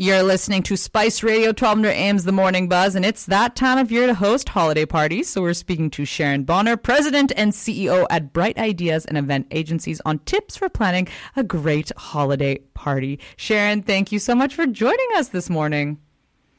[0.00, 3.92] You're listening to Spice Radio 1200 AM's The Morning Buzz, and it's that time of
[3.92, 5.28] year to host holiday parties.
[5.28, 10.00] So we're speaking to Sharon Bonner, President and CEO at Bright Ideas and Event Agencies,
[10.06, 13.20] on tips for planning a great holiday party.
[13.36, 15.98] Sharon, thank you so much for joining us this morning.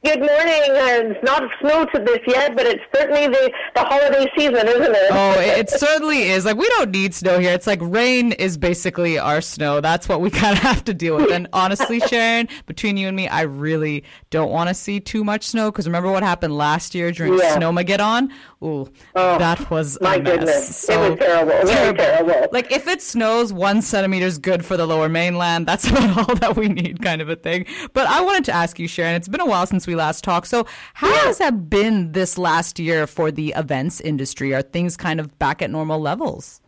[0.04, 0.32] Good morning.
[0.32, 4.96] Uh, it's not snow to this yet, but it's certainly the, the holiday season, isn't
[4.96, 5.12] it?
[5.12, 6.44] Oh, it certainly is.
[6.44, 7.52] Like, we don't need snow here.
[7.54, 9.80] It's like rain is basically our snow.
[9.80, 11.32] That's what we kind of have to deal with.
[11.32, 15.46] And honestly, Sharon, between you and me, I really don't want to see too much
[15.46, 17.56] snow because remember what happened last year during yeah.
[17.56, 18.32] Snowmageddon?
[18.64, 20.76] Ooh, oh, that was my goodness.
[20.76, 21.52] So, it was terrible.
[21.52, 21.98] It terrible.
[21.98, 22.48] terrible.
[22.52, 26.36] Like, if it snows one centimeter is good for the lower mainland, that's about all
[26.36, 27.66] that we need, kind of a thing.
[27.94, 30.48] But I wanted to ask you, Sharon, it's been a while since we last talked.
[30.48, 31.22] So, how yeah.
[31.22, 34.54] has that been this last year for the events industry?
[34.54, 36.62] Are things kind of back at normal levels?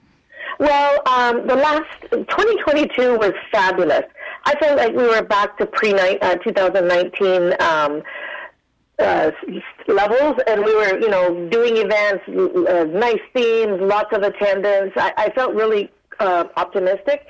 [0.60, 4.06] Well, um, the last 2022 was fabulous.
[4.46, 8.02] I felt like we were back to pre uh, 2019 um,
[9.00, 9.32] uh,
[9.88, 14.92] levels, and we were, you know, doing events, uh, nice themes, lots of attendance.
[14.96, 17.26] I, I felt really uh, optimistic.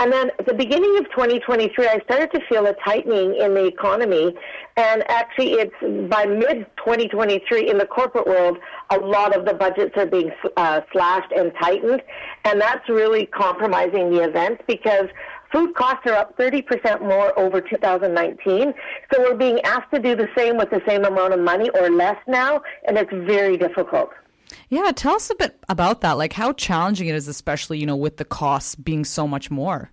[0.00, 3.66] And then at the beginning of 2023, I started to feel a tightening in the
[3.66, 4.32] economy.
[4.76, 5.74] And actually, it's
[6.08, 8.58] by mid 2023 in the corporate world,
[8.90, 12.00] a lot of the budgets are being uh, slashed and tightened.
[12.44, 15.08] And that's really compromising the event because
[15.52, 18.74] food costs are up 30% more over 2019.
[19.12, 21.90] So we're being asked to do the same with the same amount of money or
[21.90, 22.62] less now.
[22.86, 24.10] And it's very difficult.
[24.68, 26.12] Yeah, tell us a bit about that.
[26.12, 29.90] Like how challenging it is, especially you know with the costs being so much more.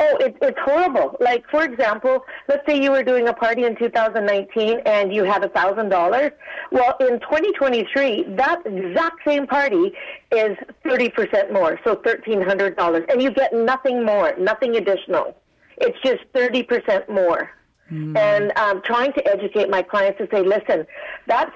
[0.00, 1.16] Oh, it, it's horrible.
[1.20, 5.42] Like for example, let's say you were doing a party in 2019 and you had
[5.44, 6.30] a thousand dollars.
[6.70, 9.92] Well, in 2023, that exact same party
[10.30, 15.36] is 30% more, so $1,300, and you get nothing more, nothing additional.
[15.78, 17.50] It's just 30% more.
[17.90, 18.16] Mm.
[18.16, 20.86] And um, trying to educate my clients to say, listen,
[21.26, 21.52] that's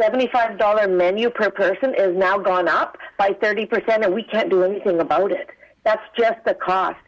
[0.00, 5.00] $75 menu per person is now gone up by 30% and we can't do anything
[5.00, 5.48] about it.
[5.84, 6.98] That's just the cost.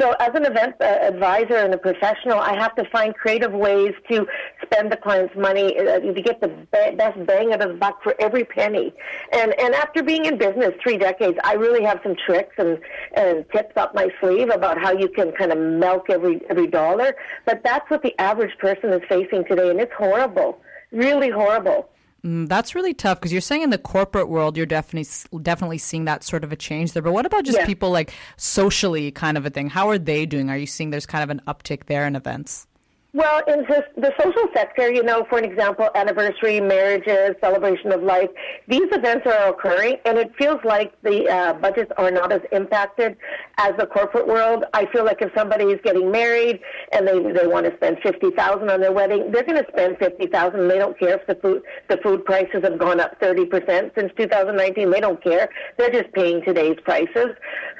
[0.00, 3.92] So, as an event uh, advisor and a professional, I have to find creative ways
[4.10, 4.26] to
[4.62, 8.02] spend the client's money uh, to get the be- best bang out of the buck
[8.02, 8.94] for every penny.
[9.32, 12.78] And and after being in business three decades, I really have some tricks and,
[13.14, 17.14] and tips up my sleeve about how you can kind of milk every every dollar.
[17.44, 20.60] But that's what the average person is facing today, and it's horrible,
[20.92, 21.90] really horrible.
[22.24, 25.08] Mm, that's really tough because you're saying in the corporate world you're definitely
[25.42, 27.02] definitely seeing that sort of a change there.
[27.02, 27.66] But what about just yeah.
[27.66, 29.70] people like socially kind of a thing?
[29.70, 30.50] How are they doing?
[30.50, 32.66] Are you seeing there's kind of an uptick there in events?
[33.12, 38.04] Well, in the, the social sector, you know, for an example, anniversary, marriages, celebration of
[38.04, 38.30] life,
[38.68, 43.16] these events are occurring, and it feels like the uh, budgets are not as impacted
[43.58, 44.64] as the corporate world.
[44.74, 46.60] I feel like if somebody is getting married
[46.92, 49.98] and they they want to spend fifty thousand on their wedding, they're going to spend
[49.98, 50.68] fifty thousand.
[50.68, 54.12] They don't care if the food the food prices have gone up thirty percent since
[54.16, 54.90] 2019.
[54.90, 55.48] They don't care.
[55.76, 57.28] They're just paying today's prices.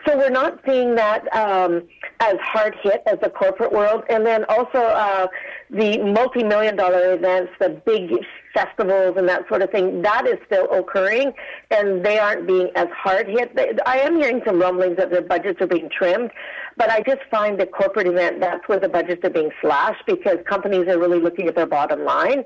[0.06, 1.82] So we're not seeing that um,
[2.20, 4.78] as hard hit as the corporate world, and then also.
[4.78, 5.26] Uh,
[5.72, 8.10] the multi-million dollar events, the big
[8.52, 11.32] festivals and that sort of thing, that is still occurring,
[11.70, 13.56] and they aren't being as hard hit.
[13.86, 16.30] I am hearing some rumblings that their budgets are being trimmed,
[16.76, 20.38] but I just find the corporate event, that's where the budgets are being slashed because
[20.48, 22.44] companies are really looking at their bottom line.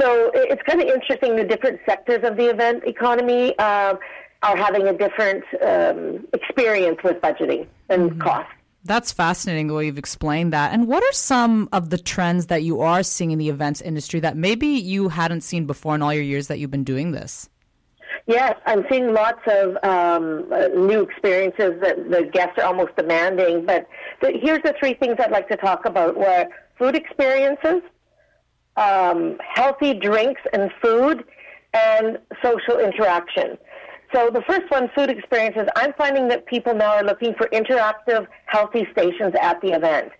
[0.00, 3.94] So it's kind of interesting the different sectors of the event economy uh,
[4.42, 8.20] are having a different um, experience with budgeting and mm-hmm.
[8.20, 8.48] cost.
[8.84, 10.72] That's fascinating the way you've explained that.
[10.72, 14.20] And what are some of the trends that you are seeing in the events industry
[14.20, 17.48] that maybe you hadn't seen before in all your years that you've been doing this?
[18.26, 23.64] Yes, I'm seeing lots of um, uh, new experiences that the guests are almost demanding.
[23.64, 23.88] But
[24.20, 26.46] the, here's the three things I'd like to talk about: were
[26.78, 27.82] food experiences,
[28.76, 31.24] um, healthy drinks and food,
[31.72, 33.56] and social interaction.
[34.14, 38.26] So the first one, food experiences, I'm finding that people now are looking for interactive,
[38.46, 40.10] healthy stations at the event.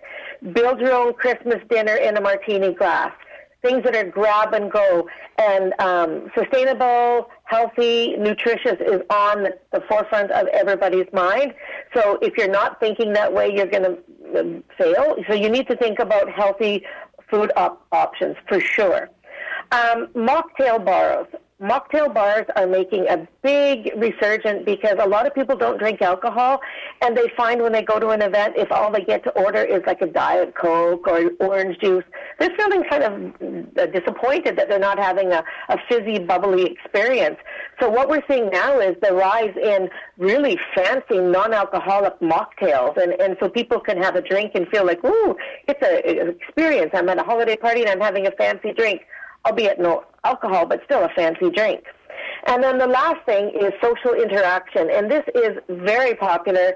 [0.52, 3.12] Build your own Christmas dinner in a martini glass.
[3.62, 5.08] Things that are grab and go.
[5.38, 11.54] And um, sustainable, healthy, nutritious is on the, the forefront of everybody's mind.
[11.94, 15.16] So if you're not thinking that way, you're going to um, fail.
[15.28, 16.84] So you need to think about healthy
[17.30, 19.08] food op- options for sure.
[19.72, 21.26] Um, mocktail bars
[21.60, 26.60] mocktail bars are making a big resurgence because a lot of people don't drink alcohol
[27.02, 29.64] and they find when they go to an event if all they get to order
[29.64, 32.04] is like a diet coke or orange juice
[32.38, 33.12] they're feeling kind of
[33.76, 37.38] uh, disappointed that they're not having a, a fizzy bubbly experience
[37.80, 43.36] So what we're seeing now is the rise in really fancy non-alcoholic mocktails, and and
[43.40, 45.36] so people can have a drink and feel like, ooh,
[45.68, 46.90] it's a, an experience.
[46.94, 49.02] I'm at a holiday party and I'm having a fancy drink,
[49.48, 51.84] albeit no alcohol, but still a fancy drink.
[52.46, 56.74] And then the last thing is social interaction, and this is very popular.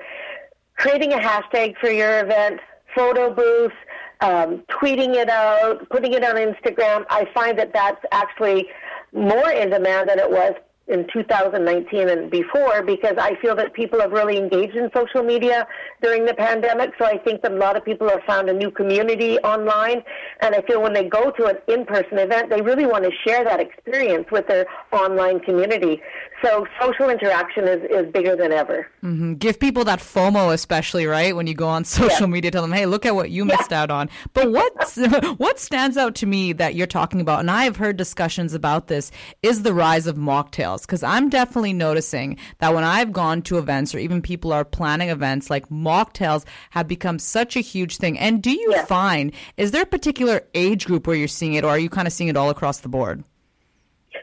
[0.77, 2.61] Creating a hashtag for your event,
[2.95, 3.75] photo booths,
[4.21, 7.05] um, tweeting it out, putting it on Instagram.
[7.11, 8.69] I find that that's actually
[9.13, 10.55] more in demand than it was
[10.89, 15.67] in 2019 and before because I feel that people have really engaged in social media
[16.03, 16.91] during the pandemic.
[16.99, 20.03] So I think that a lot of people have found a new community online.
[20.41, 23.45] And I feel when they go to an in-person event, they really want to share
[23.45, 26.03] that experience with their online community.
[26.43, 28.89] So social interaction is, is bigger than ever.
[29.05, 29.35] Mm-hmm.
[29.35, 32.51] Give people that FOMO, especially right when you go on social media.
[32.51, 34.11] Tell them, hey, look at what you missed out on.
[34.35, 34.73] But what
[35.39, 38.89] what stands out to me that you're talking about, and I have heard discussions about
[38.89, 39.11] this,
[39.43, 40.72] is the rise of mocktails.
[40.81, 45.11] Because I'm definitely noticing that when I've gone to events or even people are planning
[45.11, 48.19] events, like mocktails have become such a huge thing.
[48.19, 48.87] And do you yeah.
[48.87, 52.07] find is there a particular age group where you're seeing it, or are you kind
[52.07, 53.23] of seeing it all across the board?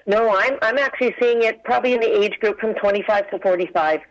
[0.05, 4.01] No, I'm I'm actually seeing it probably in the age group from 25 to 45.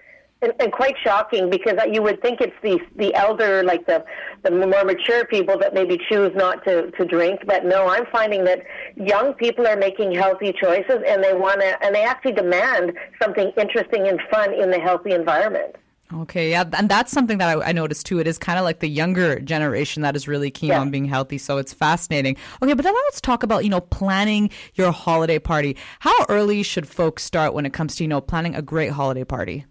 [0.40, 4.04] And, and quite shocking because you would think it's the the elder, like the
[4.44, 7.40] the more mature people that maybe choose not to to drink.
[7.44, 8.62] But no, I'm finding that
[8.94, 13.50] young people are making healthy choices, and they want to, and they actually demand something
[13.56, 15.74] interesting and fun in the healthy environment.
[16.12, 18.18] Okay, yeah, and that's something that I, I noticed too.
[18.18, 20.80] It is kind of like the younger generation that is really keen yeah.
[20.80, 22.36] on being healthy, so it's fascinating.
[22.62, 25.76] Okay, but then let's talk about you know planning your holiday party.
[26.00, 29.24] How early should folks start when it comes to you know planning a great holiday
[29.24, 29.66] party?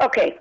[0.00, 0.38] Okay,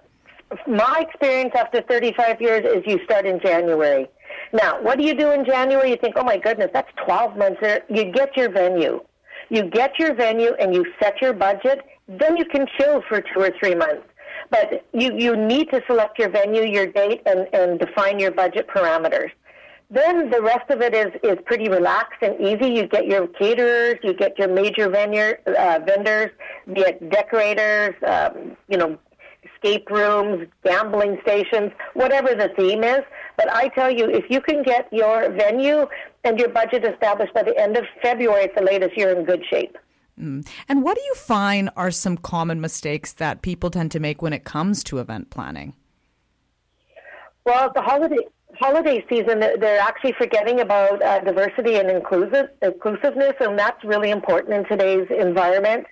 [0.67, 4.07] my experience after 35 years is you start in January.
[4.53, 5.89] Now, what do you do in January?
[5.89, 7.59] You think, oh my goodness, that's 12 months.
[7.61, 7.81] There.
[7.89, 9.01] You get your venue.
[9.49, 11.81] You get your venue and you set your budget.
[12.07, 14.03] Then you can chill for two or three months.
[14.49, 18.67] But you, you need to select your venue, your date, and, and define your budget
[18.67, 19.31] parameters.
[19.89, 22.73] Then the rest of it is, is pretty relaxed and easy.
[22.73, 26.29] You get your caterers, you get your major vendor, uh, vendors,
[26.73, 28.97] be it decorators, um, you know,
[29.57, 33.01] escape rooms, gambling stations, whatever the theme is.
[33.37, 35.87] But I tell you, if you can get your venue
[36.23, 39.43] and your budget established by the end of February at the latest, you're in good
[39.49, 39.77] shape.
[40.19, 40.47] Mm.
[40.67, 44.33] And what do you find are some common mistakes that people tend to make when
[44.33, 45.73] it comes to event planning?
[47.45, 48.27] Well, the holiday
[48.59, 54.53] holiday season, they're actually forgetting about uh, diversity and inclusive, inclusiveness, and that's really important
[54.53, 55.85] in today's environment.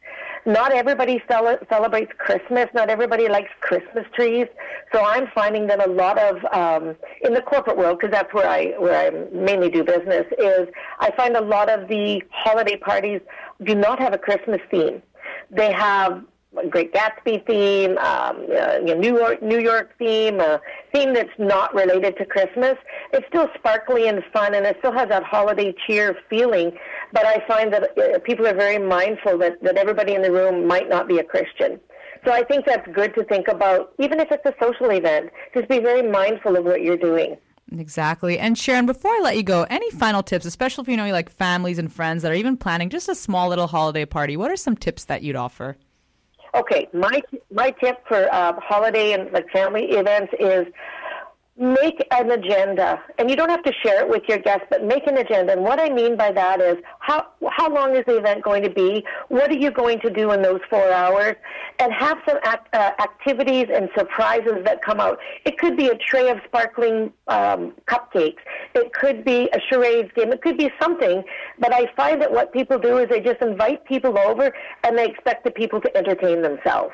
[0.45, 2.67] Not everybody cel- celebrates Christmas.
[2.73, 4.47] Not everybody likes Christmas trees.
[4.93, 8.47] So I'm finding that a lot of um, in the corporate world, because that's where
[8.47, 10.67] I where I mainly do business, is
[10.99, 13.21] I find a lot of the holiday parties
[13.63, 15.01] do not have a Christmas theme.
[15.49, 16.23] They have
[16.57, 20.61] a Great Gatsby theme, um, uh, New York New York theme, a
[20.93, 22.75] theme that's not related to Christmas.
[23.11, 26.71] It's still sparkly and fun, and it still has that holiday cheer feeling.
[27.13, 30.67] But I find that uh, people are very mindful that that everybody in the room
[30.67, 31.79] might not be a Christian.
[32.25, 35.29] So I think that's good to think about, even if it's a social event.
[35.53, 37.37] Just be very mindful of what you're doing.
[37.71, 38.37] Exactly.
[38.39, 41.13] And Sharon, before I let you go, any final tips, especially if you know you
[41.13, 44.37] like families and friends that are even planning just a small little holiday party?
[44.37, 45.77] What are some tips that you'd offer?
[46.55, 47.21] Okay, my
[47.51, 50.67] my tip for uh, holiday and like family events is
[51.57, 55.07] make an agenda and you don't have to share it with your guests but make
[55.07, 55.53] an agenda.
[55.53, 58.69] And what i mean by that is how how long is the event going to
[58.69, 59.05] be?
[59.29, 61.35] What are you going to do in those four hours?
[61.79, 65.19] And have some act, uh, activities and surprises that come out.
[65.45, 68.39] It could be a tray of sparkling um, cupcakes.
[68.73, 70.31] It could be a charades game.
[70.31, 71.23] It could be something
[71.59, 75.05] but i find that what people do is they just invite people over and they
[75.05, 76.93] expect the people to entertain themselves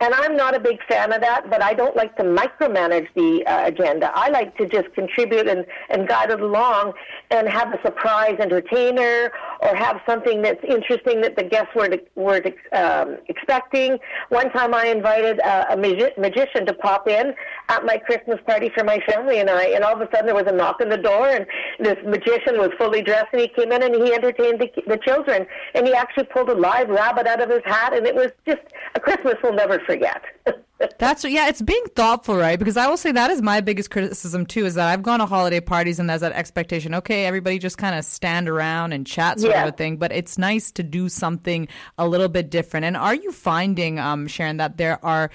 [0.00, 3.44] and I'm not a big fan of that, but I don't like to micromanage the
[3.46, 4.10] uh, agenda.
[4.14, 6.92] I like to just contribute and, and guide it along
[7.30, 12.00] and have a surprise entertainer or have something that's interesting that the guests were, to,
[12.14, 13.98] were to, um, expecting.
[14.28, 17.34] One time I invited a, a magi- magician to pop in
[17.68, 20.34] at my Christmas party for my family and I, and all of a sudden there
[20.34, 21.46] was a knock on the door and
[21.80, 25.46] this magician was fully dressed and he came in and he entertained the, the children
[25.74, 28.62] and he actually pulled a live rabbit out of his hat and it was just
[28.94, 30.22] a Christmas we'll never forget.
[30.98, 32.58] That's yeah, it's being thoughtful, right?
[32.58, 35.26] Because I will say that is my biggest criticism too, is that I've gone to
[35.26, 36.94] holiday parties and there's that expectation.
[36.94, 39.62] Okay, everybody just kind of stand around and chat, sort yeah.
[39.62, 39.96] of a thing.
[39.96, 42.84] But it's nice to do something a little bit different.
[42.84, 45.30] And are you finding, um, Sharon, that there are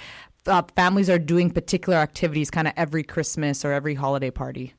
[0.47, 4.73] uh, families are doing particular activities kind of every Christmas or every holiday party?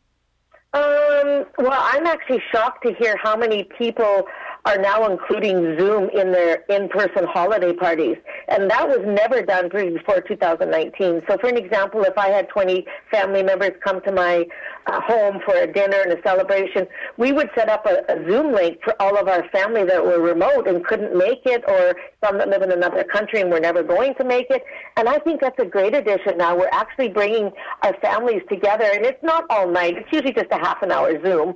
[0.75, 4.27] Um, well, I'm actually shocked to hear how many people
[4.65, 8.17] are now including Zoom in their in-person holiday parties,
[8.49, 11.23] and that was never done before 2019.
[11.29, 14.47] So, for an example, if I had 20 family members come to my
[14.87, 18.53] uh, home for a dinner and a celebration, we would set up a, a Zoom
[18.53, 22.39] link for all of our family that were remote and couldn't make it, or some
[22.39, 24.63] that live in another country and were never going to make it.
[24.97, 26.39] And I think that's a great addition.
[26.39, 27.51] Now we're actually bringing
[27.83, 29.97] our families together, and it's not all night.
[29.97, 31.55] It's usually just a half an hour Zoom.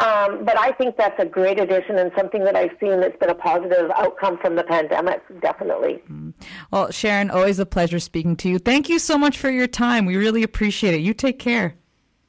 [0.00, 3.30] Um, but I think that's a great addition and something that I've seen that's been
[3.30, 6.00] a positive outcome from the pandemic, definitely.
[6.08, 6.34] Mm.
[6.70, 8.58] Well, Sharon, always a pleasure speaking to you.
[8.60, 10.06] Thank you so much for your time.
[10.06, 11.00] We really appreciate it.
[11.00, 11.74] You take care.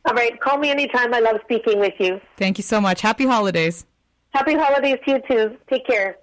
[0.06, 0.40] All right.
[0.42, 1.14] Call me anytime.
[1.14, 2.20] I love speaking with you.
[2.38, 3.02] Thank you so much.
[3.02, 3.86] Happy holidays.
[4.32, 5.58] Happy holidays to you too.
[5.70, 6.18] Take care.